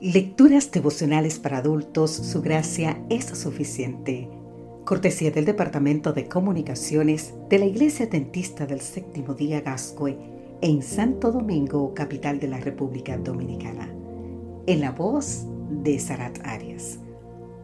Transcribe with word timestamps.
Lecturas 0.00 0.70
devocionales 0.70 1.38
para 1.38 1.56
adultos, 1.56 2.10
su 2.10 2.42
gracia 2.42 3.02
es 3.08 3.24
suficiente. 3.24 4.28
Cortesía 4.84 5.30
del 5.30 5.46
Departamento 5.46 6.12
de 6.12 6.28
Comunicaciones 6.28 7.32
de 7.48 7.58
la 7.58 7.64
Iglesia 7.64 8.06
Dentista 8.06 8.66
del 8.66 8.82
Séptimo 8.82 9.32
Día 9.32 9.62
Gascue 9.62 10.18
en 10.60 10.82
Santo 10.82 11.32
Domingo, 11.32 11.94
capital 11.94 12.38
de 12.38 12.48
la 12.48 12.58
República 12.58 13.16
Dominicana. 13.16 13.90
En 14.66 14.82
la 14.82 14.92
voz 14.92 15.46
de 15.70 15.98
Sarat 15.98 16.40
Arias. 16.44 16.98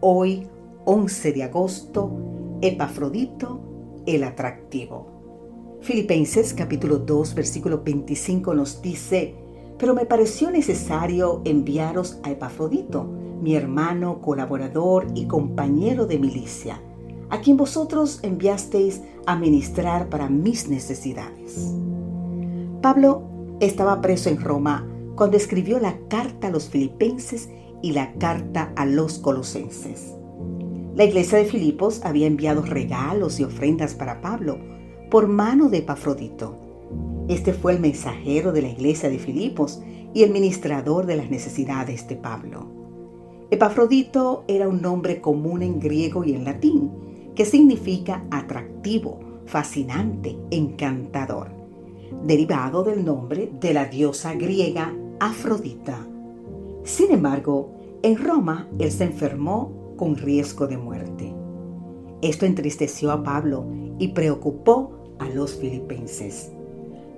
Hoy, 0.00 0.48
11 0.86 1.32
de 1.34 1.42
agosto, 1.42 2.58
Epafrodito, 2.62 3.60
el 4.06 4.24
atractivo. 4.24 5.78
Filipenses 5.82 6.54
capítulo 6.54 6.96
2, 6.96 7.34
versículo 7.34 7.82
25 7.82 8.54
nos 8.54 8.80
dice, 8.80 9.34
pero 9.82 9.96
me 9.96 10.06
pareció 10.06 10.52
necesario 10.52 11.42
enviaros 11.44 12.20
a 12.22 12.30
Epafrodito, 12.30 13.02
mi 13.02 13.56
hermano, 13.56 14.20
colaborador 14.20 15.08
y 15.16 15.26
compañero 15.26 16.06
de 16.06 16.20
milicia, 16.20 16.80
a 17.30 17.40
quien 17.40 17.56
vosotros 17.56 18.20
enviasteis 18.22 19.02
a 19.26 19.34
ministrar 19.34 20.08
para 20.08 20.28
mis 20.28 20.68
necesidades. 20.68 21.74
Pablo 22.80 23.24
estaba 23.58 24.00
preso 24.00 24.28
en 24.28 24.40
Roma 24.40 24.86
cuando 25.16 25.36
escribió 25.36 25.80
la 25.80 25.98
carta 26.06 26.46
a 26.46 26.50
los 26.52 26.68
filipenses 26.68 27.50
y 27.82 27.90
la 27.90 28.12
carta 28.20 28.72
a 28.76 28.86
los 28.86 29.18
colosenses. 29.18 30.14
La 30.94 31.02
iglesia 31.02 31.38
de 31.38 31.44
Filipos 31.44 32.02
había 32.04 32.28
enviado 32.28 32.62
regalos 32.62 33.40
y 33.40 33.42
ofrendas 33.42 33.94
para 33.94 34.20
Pablo 34.20 34.60
por 35.10 35.26
mano 35.26 35.68
de 35.70 35.78
Epafrodito 35.78 36.71
este 37.28 37.52
fue 37.52 37.72
el 37.72 37.80
mensajero 37.80 38.52
de 38.52 38.62
la 38.62 38.68
iglesia 38.68 39.08
de 39.08 39.18
Filipos 39.18 39.82
y 40.14 40.22
el 40.22 40.30
ministrador 40.30 41.06
de 41.06 41.16
las 41.16 41.30
necesidades 41.30 42.06
de 42.08 42.16
Pablo. 42.16 42.66
Epafrodito 43.50 44.44
era 44.48 44.68
un 44.68 44.82
nombre 44.82 45.20
común 45.20 45.62
en 45.62 45.78
griego 45.78 46.24
y 46.24 46.34
en 46.34 46.44
latín, 46.44 46.90
que 47.34 47.44
significa 47.44 48.24
atractivo, 48.30 49.20
fascinante, 49.46 50.36
encantador, 50.50 51.50
derivado 52.24 52.82
del 52.82 53.04
nombre 53.04 53.50
de 53.60 53.72
la 53.72 53.86
diosa 53.86 54.34
griega 54.34 54.94
Afrodita. 55.20 56.06
Sin 56.84 57.12
embargo, 57.12 57.74
en 58.02 58.16
Roma 58.16 58.68
él 58.78 58.90
se 58.90 59.04
enfermó 59.04 59.94
con 59.96 60.16
riesgo 60.16 60.66
de 60.66 60.76
muerte. 60.76 61.32
Esto 62.22 62.46
entristeció 62.46 63.12
a 63.12 63.22
Pablo 63.22 63.66
y 63.98 64.08
preocupó 64.08 65.14
a 65.18 65.28
los 65.28 65.54
filipenses. 65.54 66.52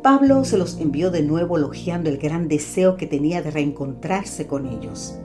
Pablo 0.04 0.44
se 0.44 0.58
los 0.58 0.78
envió 0.80 1.10
de 1.10 1.22
nuevo 1.22 1.56
elogiando 1.56 2.10
el 2.10 2.18
gran 2.18 2.46
deseo 2.46 2.98
que 2.98 3.06
tenía 3.06 3.40
de 3.40 3.50
reencontrarse 3.50 4.46
con 4.46 4.66
ellos. 4.66 5.18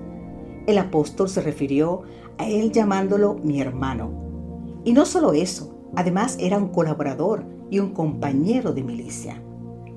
El 0.67 0.77
apóstol 0.77 1.27
se 1.27 1.41
refirió 1.41 2.03
a 2.37 2.47
él 2.47 2.71
llamándolo 2.71 3.35
mi 3.43 3.59
hermano. 3.59 4.09
Y 4.85 4.93
no 4.93 5.05
solo 5.05 5.33
eso, 5.33 5.75
además 5.97 6.37
era 6.39 6.57
un 6.57 6.69
colaborador 6.69 7.43
y 7.69 7.79
un 7.79 7.89
compañero 7.89 8.71
de 8.71 8.83
milicia. 8.83 9.43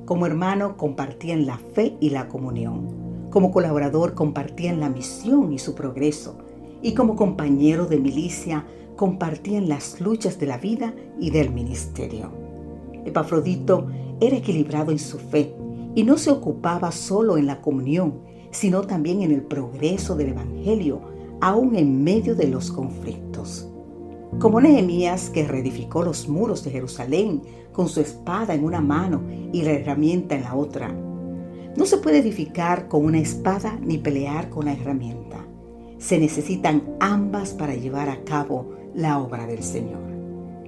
Como 0.05 0.27
hermano 0.27 0.77
compartían 0.77 1.47
la 1.47 1.59
fe 1.59 1.97
y 2.01 2.11
la 2.11 2.27
comunión. 2.27 3.29
Como 3.31 3.53
colaborador 3.53 4.15
compartían 4.15 4.81
la 4.81 4.91
misión 4.91 5.53
y 5.53 5.61
su 5.61 5.77
progreso. 5.77 6.39
Y 6.83 6.95
como 6.95 7.15
compañero 7.15 7.87
de 7.87 8.01
milicia 8.01 8.67
compartían 8.97 9.69
las 9.69 10.01
luchas 10.01 10.41
de 10.41 10.47
la 10.47 10.59
vida 10.59 10.93
y 11.21 11.31
del 11.31 11.53
ministerio. 11.53 12.33
Epafrodito 13.05 13.87
era 14.27 14.37
equilibrado 14.37 14.93
en 14.93 14.99
su 14.99 15.19
fe 15.19 15.55
y 15.95 16.05
no 16.05 16.17
se 16.17 16.31
ocupaba 16.31 16.93
solo 16.93 17.37
en 17.37 17.47
la 17.47 17.61
comunión, 17.61 18.21
sino 18.51 18.83
también 18.83 19.23
en 19.23 19.33
el 19.33 19.43
progreso 19.43 20.15
del 20.17 20.31
Evangelio, 20.31 21.01
aún 21.41 21.77
en 21.77 22.05
medio 22.05 22.35
de 22.35 22.49
los 22.49 22.71
conflictos. 22.71 23.69
Como 24.39 24.61
Nehemías 24.61 25.29
que 25.29 25.47
reedificó 25.47 26.03
los 26.03 26.29
muros 26.29 26.65
de 26.65 26.71
Jerusalén 26.71 27.43
con 27.73 27.89
su 27.89 28.01
espada 28.01 28.55
en 28.55 28.65
una 28.65 28.81
mano 28.81 29.23
y 29.53 29.63
la 29.63 29.73
herramienta 29.73 30.35
en 30.35 30.45
la 30.45 30.55
otra. 30.55 30.95
No 31.77 31.87
se 31.87 31.99
puede 31.99 32.19
edificar 32.19 32.89
con 32.89 33.05
una 33.05 33.19
espada 33.19 33.79
ni 33.83 33.99
pelear 33.99 34.51
con 34.51 34.67
la 34.67 34.73
herramienta. 34.73 35.47
Se 35.99 36.19
necesitan 36.19 36.97
ambas 37.01 37.55
para 37.55 37.75
llevar 37.75 38.09
a 38.09 38.25
cabo 38.25 38.71
la 38.95 39.19
obra 39.19 39.47
del 39.47 39.63
Señor. 39.63 40.01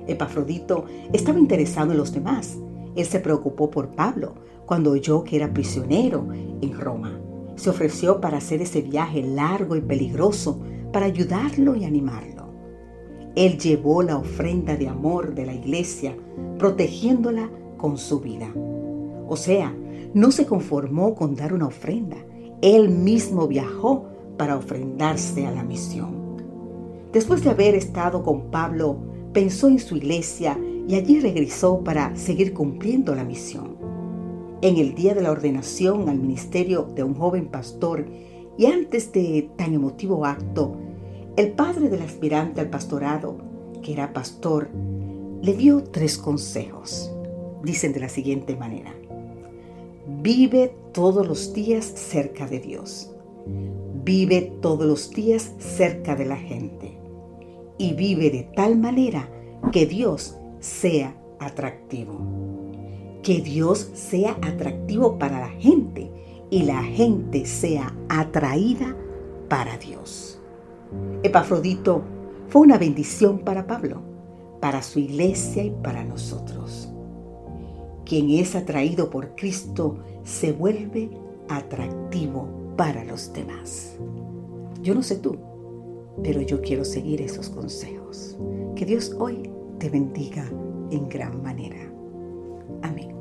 Epafrodito 0.07 0.85
estaba 1.13 1.39
interesado 1.39 1.93
en 1.93 1.99
los 1.99 2.13
demás. 2.13 2.59
Él 2.97 3.07
se 3.07 3.21
preocupó 3.21 3.71
por 3.71 3.89
Pablo 3.89 4.35
cuando 4.67 4.93
oyó 4.93 5.25
que 5.25 5.37
era 5.37 5.53
prisionero 5.53 6.27
en 6.33 6.79
Roma. 6.79 7.21
Se 7.57 7.71
ofreció 7.71 8.21
para 8.21 8.39
hacer 8.39 8.63
ese 8.63 8.83
viaje 8.83 9.23
largo 9.23 9.77
y 9.77 9.81
peligroso 9.81 10.61
para 10.93 11.07
ayudarlo 11.07 11.75
y 11.75 11.85
animarlo. 11.85 12.45
Él 13.37 13.59
llevó 13.59 14.03
la 14.03 14.17
ofrenda 14.17 14.77
de 14.77 14.89
amor 14.89 15.35
de 15.35 15.47
la 15.47 15.55
iglesia, 15.55 16.17
protegiéndola 16.59 17.51
con 17.77 17.99
su 17.99 18.21
vida. 18.21 18.49
O 19.27 19.37
sea, 19.37 19.75
no 20.15 20.31
se 20.31 20.47
conformó 20.47 21.15
con 21.15 21.35
dar 21.35 21.53
una 21.53 21.67
ofrenda. 21.67 22.17
Él 22.63 22.89
mismo 22.89 23.49
viajó 23.49 24.07
para 24.37 24.57
ofrendarse 24.57 25.47
a 25.47 25.51
la 25.51 25.65
misión. 25.65 26.37
Después 27.13 27.43
de 27.43 27.51
haber 27.51 27.75
estado 27.75 28.23
con 28.23 28.51
Pablo 28.51 28.99
pensó 29.35 29.67
en 29.67 29.81
su 29.81 29.97
iglesia 29.97 30.57
y 30.89 30.95
allí 30.95 31.19
regresó 31.19 31.81
para 31.81 32.15
seguir 32.17 32.55
cumpliendo 32.55 33.15
la 33.15 33.25
misión. 33.25 33.77
En 34.63 34.77
el 34.77 34.95
día 34.95 35.13
de 35.15 35.23
la 35.23 35.33
ordenación 35.33 36.09
al 36.09 36.19
ministerio 36.19 36.85
de 36.95 37.03
un 37.03 37.15
joven 37.15 37.49
pastor 37.49 38.07
y 38.57 38.67
antes 38.67 39.13
de 39.13 39.51
tan 39.57 39.75
emotivo 39.75 40.25
acto, 40.25 40.77
el 41.37 41.51
padre 41.51 41.89
del 41.89 42.03
aspirante 42.03 42.61
al 42.61 42.71
pastorado, 42.71 43.37
que 43.83 43.93
era 43.93 44.13
pastor, 44.13 44.71
le 45.43 45.53
dio 45.55 45.83
tres 45.83 46.17
consejos. 46.17 47.11
Dicen 47.65 47.93
de 47.93 48.01
la 48.01 48.09
siguiente 48.09 48.55
manera. 48.57 48.95
Vive 50.23 50.75
todos 50.93 51.27
los 51.27 51.53
días 51.53 51.85
cerca 51.85 52.47
de 52.47 52.61
Dios. 52.61 53.11
Vive 54.05 54.53
todos 54.61 54.87
los 54.87 55.11
días 55.11 55.53
cerca 55.59 56.15
de 56.15 56.27
la 56.27 56.37
gente 56.37 57.04
y 57.79 57.95
vive 57.95 58.31
de 58.31 58.45
tal 58.55 58.77
manera 58.77 59.29
que 59.73 59.87
Dios 59.87 60.37
sea 60.61 61.17
atractivo. 61.39 62.19
Que 63.23 63.41
Dios 63.41 63.91
sea 63.95 64.33
atractivo 64.43 65.19
para 65.19 65.41
la 65.41 65.49
gente 65.49 66.11
y 66.51 66.63
la 66.63 66.83
gente 66.83 67.47
sea 67.47 67.95
atraída 68.09 68.97
para 69.49 69.77
Dios. 69.79 70.41
Epafrodito 71.23 72.03
fue 72.49 72.63
una 72.63 72.79
bendición 72.79 73.41
para 73.41 73.67
Pablo, 73.67 74.03
para 74.61 74.83
su 74.83 74.99
iglesia 74.99 75.65
y 75.65 75.71
para 75.71 76.05
nosotros. 76.05 76.89
Quien 78.05 78.31
es 78.31 78.55
atraído 78.55 79.11
por 79.11 79.35
Cristo 79.35 79.99
se 80.23 80.53
vuelve 80.53 81.11
atractivo 81.49 82.47
para 82.77 83.05
los 83.05 83.33
demás. 83.33 83.97
Yo 84.83 84.95
no 84.95 85.03
sé 85.03 85.17
tú, 85.17 85.39
pero 86.23 86.41
yo 86.41 86.61
quiero 86.61 86.85
seguir 86.85 87.21
esos 87.21 87.49
consejos. 87.49 88.37
Que 88.77 88.85
Dios 88.85 89.15
hoy 89.19 89.51
te 89.79 89.89
bendiga 89.89 90.49
en 90.91 91.09
gran 91.09 91.43
manera. 91.43 91.91
Amén. 92.83 93.14